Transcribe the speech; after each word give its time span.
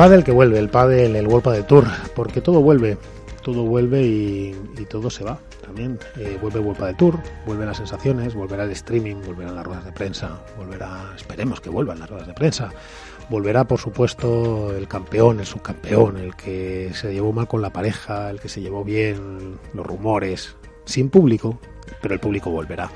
pádel 0.00 0.24
que 0.24 0.32
vuelve, 0.32 0.58
el 0.58 0.70
pádel, 0.70 1.14
el 1.14 1.26
World 1.26 1.44
Padel 1.44 1.66
Tour, 1.66 1.84
porque 2.14 2.40
todo 2.40 2.62
vuelve, 2.62 2.96
todo 3.42 3.64
vuelve 3.64 4.00
y, 4.00 4.56
todo 4.88 5.10
se 5.10 5.22
va 5.22 5.38
también. 5.60 5.98
Eh, 6.16 6.38
vuelve 6.40 6.58
el 6.58 6.64
World 6.64 6.80
Padel 6.80 6.96
Tour, 6.96 7.18
vuelven 7.44 7.66
las 7.66 7.76
sensaciones, 7.76 8.34
volverá 8.34 8.64
el 8.64 8.70
streaming, 8.70 9.16
volverán 9.16 9.56
las 9.56 9.66
ruedas 9.66 9.84
de 9.84 9.92
prensa, 9.92 10.40
volverá, 10.56 11.12
esperemos 11.14 11.60
que 11.60 11.68
vuelvan 11.68 11.98
las 12.00 12.08
ruedas 12.08 12.26
de 12.26 12.32
prensa, 12.32 12.70
volverá 13.28 13.64
por 13.64 13.78
supuesto 13.78 14.74
el 14.74 14.88
campeón, 14.88 15.38
el 15.38 15.44
subcampeón, 15.44 16.16
el 16.16 16.34
que 16.34 16.92
se 16.94 17.12
llevó 17.12 17.34
mal 17.34 17.46
con 17.46 17.60
la 17.60 17.68
pareja, 17.68 18.30
el 18.30 18.40
que 18.40 18.48
se 18.48 18.62
llevó 18.62 18.82
bien, 18.82 19.58
los 19.74 19.86
rumores, 19.86 20.56
sin 20.86 21.10
público, 21.10 21.60
pero 22.00 22.14
el 22.14 22.20
público 22.20 22.50
volverá. 22.50 22.90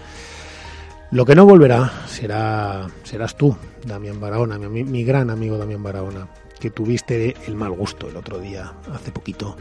Lo 1.11 1.27
que 1.27 1.35
no 1.35 1.45
volverá 1.45 1.93
será 2.07 2.87
serás 3.03 3.37
tú, 3.37 3.55
Damián 3.85 4.19
Barahona, 4.21 4.57
mi, 4.57 4.85
mi 4.85 5.05
gran 5.05 5.29
amigo 5.29 5.59
Damián 5.59 5.83
Barahona, 5.83 6.29
tuviste 6.71 7.35
el 7.47 7.55
mal 7.55 7.73
gusto 7.73 8.09
el 8.09 8.17
otro 8.17 8.39
día, 8.39 8.75
hace 8.93 9.11
poquito, 9.11 9.57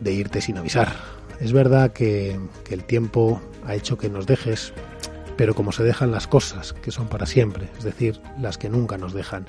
de 0.00 0.12
irte 0.12 0.40
sin 0.40 0.58
avisar. 0.58 0.94
Es 1.40 1.52
verdad 1.52 1.92
que, 1.92 2.38
que 2.64 2.74
el 2.74 2.84
tiempo 2.84 3.40
ha 3.64 3.74
hecho 3.74 3.96
que 3.96 4.08
nos 4.08 4.26
dejes, 4.26 4.72
pero 5.36 5.54
como 5.54 5.72
se 5.72 5.84
dejan 5.84 6.10
las 6.10 6.26
cosas, 6.26 6.72
que 6.72 6.90
son 6.90 7.08
para 7.08 7.26
siempre, 7.26 7.68
es 7.78 7.84
decir, 7.84 8.20
las 8.40 8.58
que 8.58 8.68
nunca 8.68 8.98
nos 8.98 9.12
dejan. 9.12 9.46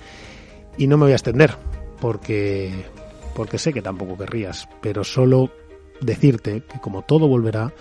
Y 0.77 0.87
no 0.87 0.97
me 0.97 1.05
voy 1.05 1.13
a 1.13 1.15
extender, 1.15 1.55
porque, 1.99 2.85
porque 3.35 3.57
sé 3.57 3.73
que 3.73 3.81
tampoco 3.81 4.17
querrías, 4.17 4.69
pero 4.81 5.03
solo 5.03 5.51
decirte 6.01 6.63
que 6.63 6.79
como 6.79 7.01
todo 7.01 7.27
volverá, 7.27 7.73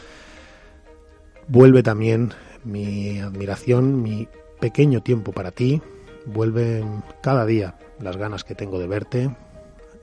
vuelve 1.48 1.82
también 1.82 2.32
mi 2.64 3.20
admiración, 3.20 4.02
mi 4.02 4.28
pequeño 4.60 5.02
tiempo 5.02 5.32
para 5.32 5.50
ti, 5.50 5.80
vuelven 6.32 7.02
cada 7.22 7.44
día 7.46 7.74
las 8.00 8.16
ganas 8.16 8.44
que 8.44 8.54
tengo 8.54 8.78
de 8.78 8.86
verte. 8.86 9.30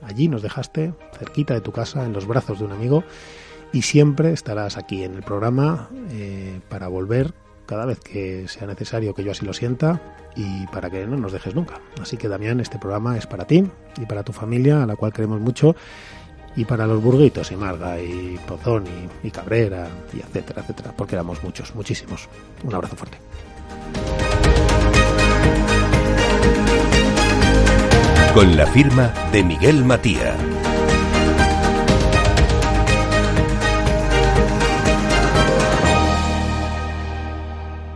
Allí 0.02 0.28
nos 0.28 0.42
dejaste, 0.42 0.92
cerquita 1.18 1.54
de 1.54 1.60
tu 1.60 1.72
casa, 1.72 2.04
en 2.04 2.12
los 2.12 2.26
brazos 2.26 2.58
de 2.58 2.66
un 2.66 2.72
amigo, 2.72 3.04
y 3.72 3.82
siempre 3.82 4.32
estarás 4.32 4.76
aquí 4.76 5.04
en 5.04 5.14
el 5.14 5.22
programa 5.22 5.88
eh, 6.10 6.60
para 6.68 6.88
volver 6.88 7.32
cada 7.66 7.84
vez 7.84 7.98
que 8.00 8.46
sea 8.48 8.66
necesario 8.66 9.14
que 9.14 9.24
yo 9.24 9.32
así 9.32 9.44
lo 9.44 9.52
sienta 9.52 10.00
y 10.36 10.66
para 10.68 10.88
que 10.88 11.06
no 11.06 11.16
nos 11.16 11.32
dejes 11.32 11.54
nunca. 11.54 11.80
Así 12.00 12.16
que 12.16 12.28
Damián, 12.28 12.60
este 12.60 12.78
programa 12.78 13.16
es 13.16 13.26
para 13.26 13.46
ti 13.46 13.68
y 14.00 14.06
para 14.06 14.22
tu 14.22 14.32
familia, 14.32 14.82
a 14.82 14.86
la 14.86 14.96
cual 14.96 15.12
queremos 15.12 15.40
mucho 15.40 15.74
y 16.54 16.64
para 16.64 16.86
los 16.86 17.02
burguitos 17.02 17.52
y 17.52 17.56
Marga 17.56 18.00
y 18.00 18.38
Pozón 18.46 18.84
y, 19.22 19.30
Cabrera 19.30 19.88
y 20.14 20.20
etcétera, 20.20 20.62
etcétera, 20.62 20.94
porque 20.96 21.14
éramos 21.14 21.42
muchos, 21.42 21.74
muchísimos. 21.74 22.28
Un 22.64 22.74
abrazo 22.74 22.96
fuerte. 22.96 23.18
Con 28.36 28.54
la 28.54 28.66
firma 28.66 29.14
de 29.32 29.42
Miguel 29.42 29.82
Matías. 29.82 30.65